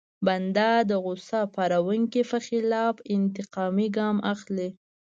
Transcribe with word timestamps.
بنده 0.25 0.69
د 0.89 0.91
غوسه 1.03 1.41
پاروونکي 1.55 2.21
په 2.31 2.37
خلاف 2.45 2.95
انتقامي 3.15 3.87
ګام 3.97 4.17
اخلي. 4.33 4.69